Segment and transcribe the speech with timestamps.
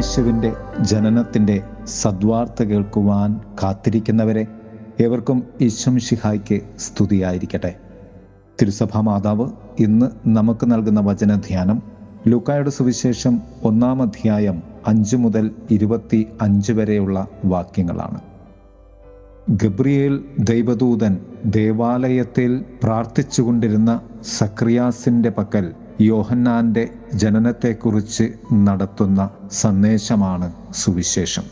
[0.00, 4.46] ഉണ്ണിയേശുവിന്റെ ജനനത്തിന്റെ സദ്വാർത്ത കേൾക്കുവാൻ കാത്തിരിക്കുന്നവരെ
[5.00, 7.76] ഏവർക്കും ഈശ്വം ഷിഹായ്ക്ക് സ്തുതിയായിരിക്കട്ടെ.
[8.62, 11.82] തിരുസഭാ മാതാവ് ഇന്ന് നമുക്ക് നൽകുന്ന വചനധ്യാനം
[12.28, 18.20] ലൂക്കായുടെ സുവിശേഷം ഒന്നാം അധ്യായം അഞ്ചു മുതൽ ഇരുപത്തി അഞ്ച് വരെയുള്ള വാക്യങ്ങളാണ്.
[19.50, 24.00] ഗബ്രിയേൽ ദൈവദൂതൻ ദേവാലയത്തിൽ പ്രാർത്ഥിച്ചുകൊണ്ടിരുന്ന
[24.38, 31.42] സക്രിയാസിന്റെ പക്കൽ യോഹന്നാന്റെ ജനനത്തെക്കുറിച്ച് നടത്തുന്ന സന്ദേശമാണ് സുവിശേഷം.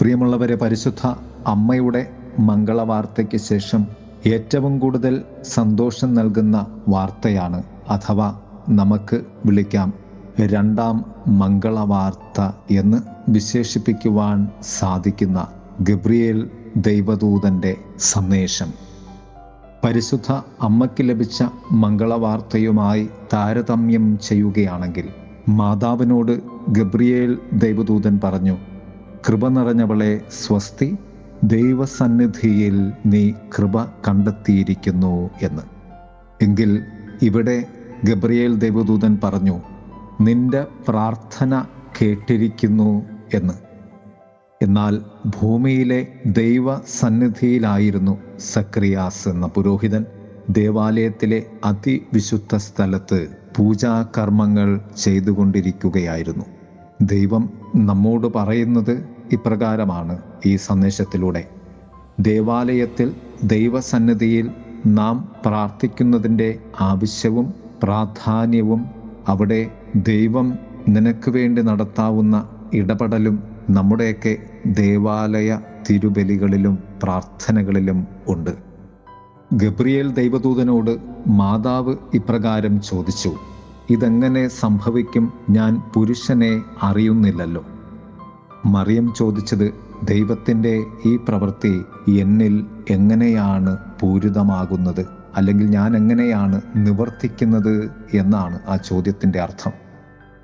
[0.00, 1.06] പ്രിയമുള്ളവരെ പരിശുദ്ധ
[1.46, 3.86] അമ്മയുടെ മംഗളവാർത്തയ്ക്ക് ശേഷം
[4.26, 9.92] ഏറ്റവും കൂടുതൽ സന്തോഷം നൽകുന്ന വാർത്തയാണ് അഥവാ നമുക്ക് വിളിക്കാം
[10.40, 15.48] രണ്ടാം മംഗളവാർത്ത എന്ന് വിശേഷിപ്പിക്കുവാൻ സാധിക്കുന്ന
[15.80, 18.85] ഗബ്രിയേൽ ദൈവദൂതന്റെ സന്ദേശം.
[19.86, 20.32] പരിശുദ്ധ
[20.62, 25.08] അമ്മയ്ക്ക് ലഭിച്ച മംഗളവാർത്തയുമായി താരതമ്യം ചെയ്യുകയാണെങ്കിൽ
[25.48, 28.56] മാതാവിനോട് ഗബ്രിയേൽ ദൈവദൂതൻ പറഞ്ഞു
[29.28, 30.98] കൃപ നിറഞ്ഞവളെ സ്വസ്തി
[31.44, 35.62] ദൈവസന്നിധിയിൽ നീ കൃപ കണ്ടെത്തിയിരിക്കുന്നു എന്ന്.
[36.42, 36.82] എങ്കിൽ
[37.22, 37.64] ഇവിടെ
[38.04, 39.60] ഗബ്രിയേൽ ദൈവദൂതൻ പറഞ്ഞു
[40.20, 41.64] നിന്റെ പ്രാർത്ഥന
[42.02, 43.02] കേട്ടിരിക്കുന്നു
[43.34, 43.65] എന്ന്.
[44.62, 50.04] എന്നാൽ ഭൂമിയിലെ ദൈവ സന്നിധിയിലായിരുന്നു സക്രിയാസ് എന്ന പുരോഹിതൻ.
[50.50, 56.44] ദേവാലയത്തിലെ അതിവിശുദ്ധ സ്ഥലത്ത് പൂജാകർമ്മങ്ങൾ ചെയ്തുകൊണ്ടിരിക്കുകയായിരുന്നു.
[57.02, 61.48] ദൈവം നമ്മോട് പറയുന്നത് ഇപ്രകാരമാണ് ഈ സന്ദേശത്തിലൂടെ.
[62.20, 63.12] ദേവാലയത്തിൽ
[63.44, 64.50] ദൈവസന്നിധിയിൽ
[64.86, 68.84] നാം പ്രാർത്ഥിക്കുന്നതിന്റെ ആവശ്യവും പ്രാധാന്യവും
[69.28, 74.36] അവിടെ ദൈവം നിനക്ക് വേണ്ടി നടത്താവുന്ന ഇടപെടലും നമ്മുടെയൊക്കെ
[74.66, 75.58] ദേവാലയ
[75.90, 78.50] തിരുബലികളിലും പ്രാർത്ഥനകളിലും ഉണ്ട്.
[79.52, 83.36] ഗബ്രിയേൽ ദൈവദൂതനോട് മാതാവ് ഇപ്രകാരം ചോദിച്ചു
[83.90, 85.32] ഇതെങ്ങനെ സംഭവിക്കും?
[85.50, 87.64] ഞാൻ പുരുഷനെ അറിയുന്നില്ലല്ലോ.
[88.66, 89.72] മറിയം ചോദിച്ചത്
[90.04, 95.06] ദൈവത്തിന്റെ ഈ പ്രവൃത്തി എന്നിൽ എങ്ങനെയാണ് പൂരിതമാകുന്നത്?
[95.36, 97.90] അല്ലെങ്കിൽ ഞാൻ എങ്ങനെയാണ് നിവർത്തിക്കുന്നത്?
[98.14, 99.72] എന്നാണ് ആ ചോദ്യത്തിന്റെ അർത്ഥം.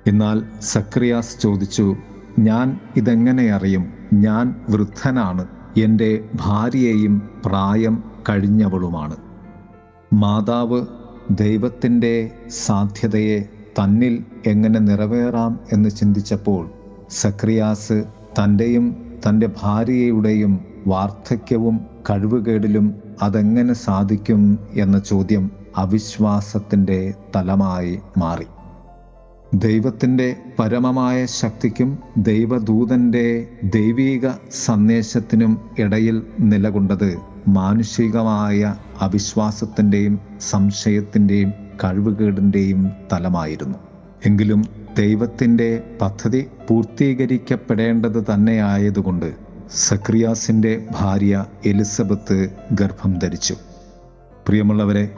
[0.07, 1.95] എന്നാൽ സക്രിയാസ് ചോദിച്ചു
[2.39, 3.93] ഞാൻ ഇതെങ്ങനെ അറിയും?
[4.13, 5.47] ഞാൻ വൃദ്ധനാണ്.
[5.77, 9.15] എന്റെ ഭാര്യയെയും പ്രായം കഴിഞ്ഞവളുമാണ്.
[10.13, 10.85] മാതാവ്
[11.31, 12.31] ദൈവത്തിന്റെ
[12.65, 13.39] സാധ്യതയെ
[13.79, 16.69] തന്നിൽ എങ്ങനെ നിറവേറാം എന്ന് ചിന്തിച്ചപ്പോൾ
[17.09, 18.03] സക്രിയാസ്
[18.39, 21.79] തന്റെയും തന്റെ ഭാര്യയുടെയും വാർദ്ധക്യവും
[22.09, 28.45] കഴിവുകേടിലും അതെങ്ങനെ സാധിക്കും എന്ന ചോദ്യം അവിശ്വാസത്തിന്റെ തലമായി മാറി.
[29.53, 41.51] ദൈവത്തിന്റെ പരമമായ ശക്തിക്കും ദൈവദൂതന്റെ ദൈവീക സന്ദേശത്തിനും ഇടയിൽ നിലകൊണ്ടത് മാനുഷികമായ അവിശ്വാസത്തിന്റെയും സംശയത്തിന്റെയും
[41.83, 43.77] കഴിവുകേടിന്റെയും തലമായിരുന്നു.
[44.25, 44.61] എങ്കിലും
[44.95, 49.29] ദൈവത്തിന്റെ പദ്ധതി പൂർത്തീകരിക്കപ്പെടേണ്ടത് തന്നെയായതുകൊണ്ട്
[49.71, 53.55] സക്രിയാസിന്റെ ഭാര്യ എലിസബത്ത് ഗർഭം ധരിച്ചു.
[54.47, 55.09] പ്രിയമുള്ളവരെ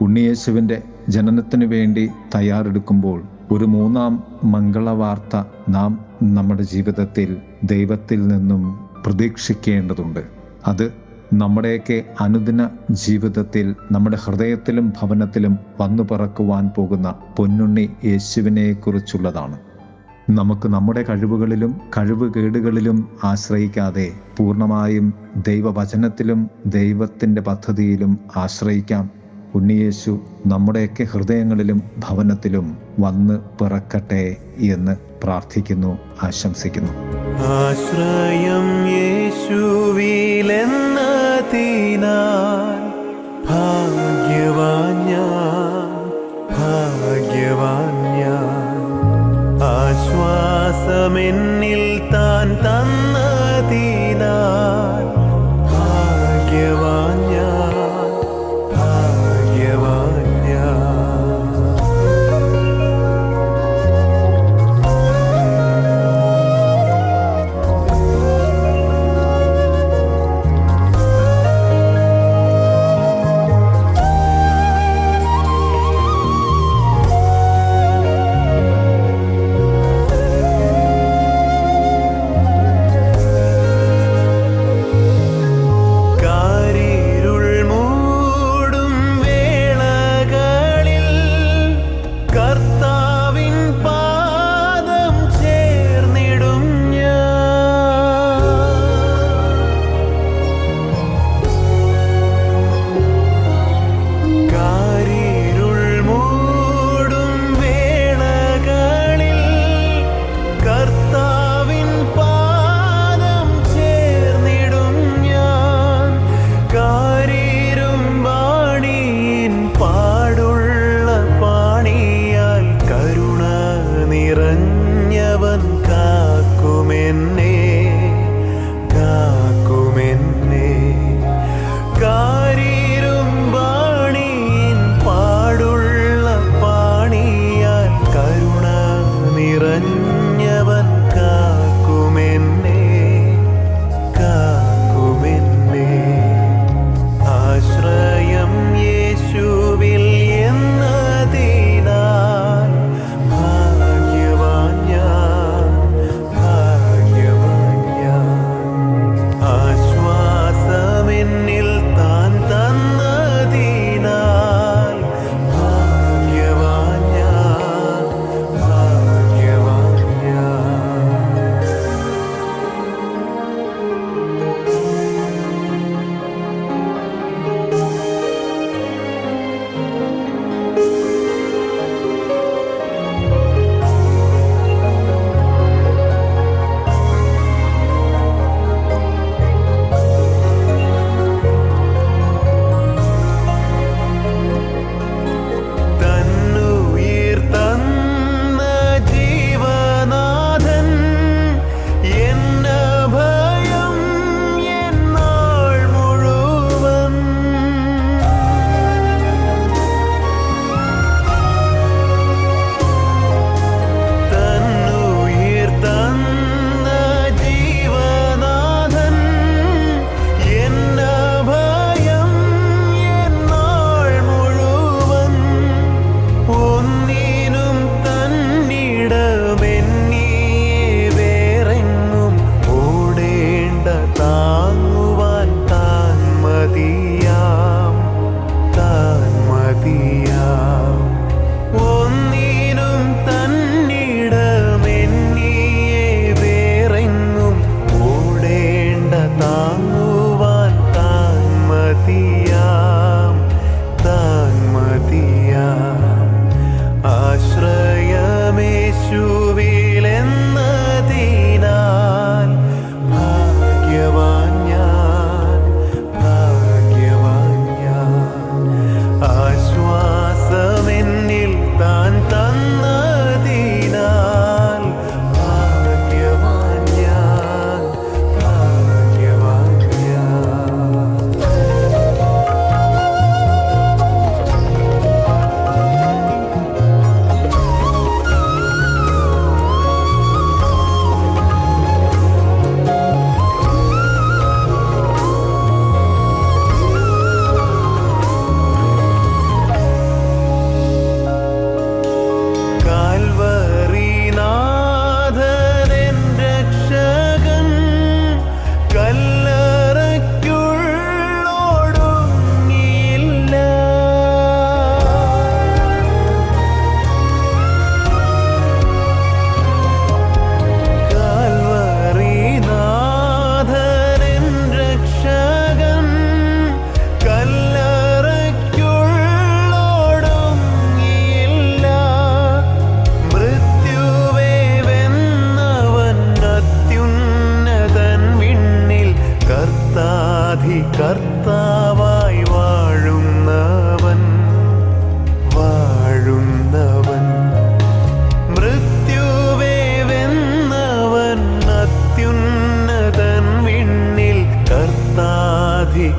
[0.00, 10.20] ഉണ്ണിയേശുവിന്റെ ജനനത്തിനു വേണ്ടി തയ്യാറെടുക്കുമ്പോൾ ഒരു മൂന്നാം മംഗളവാർത്ത നാം നമ്മുടെ ജീവിതത്തിൽ ദൈവത്തിൽ നിന്നും പ്രതീക്ഷിക്കേണ്ടതുണ്ട്.
[10.66, 10.92] അത്
[11.34, 19.58] നമ്മുടെയൊക്കെ അനുദിന ജീവിതത്തിൽ നമ്മുടെ ഹൃദയത്തിലും ഭവനത്തിലും വന്നു പറക്കുവാൻ പോകുന്ന പൊന്നുണ്ണി യേശുവിനെക്കുറിച്ചുള്ളതാണ്.
[20.30, 25.14] നമുക്ക് നമ്മുടെ കഴിവുകളിലും കഴിവുകേടുകളിലും ആശ്രയിക്കാതെ പൂർണമായും
[25.48, 29.17] ദൈവവചനത്തിലും ദൈവത്തിന്റെ പദ്ധതിയിലും ആശ്രയിക്കാം.
[29.54, 36.92] ഉണ്ണിയേശു നമ്മുടെയൊക്കെ ഹൃദയങ്ങളിലും ഭവനത്തിലും വന്ന് പിറക്കട്ടെ എന്ന് പ്രാർത്ഥിക്കുന്നു ആശംസിക്കുന്നു.
[37.38, 39.88] ആശ്രയം യേശുവിലെന്നതിനാൽ
[43.50, 44.96] ഭാഗ്യവാൻ
[46.50, 48.68] ഭാഗ്യവാൻ ഞാൻ.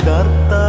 [0.03, 0.68] कर्ता